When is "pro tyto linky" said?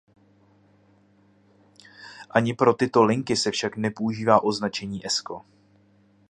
2.53-3.35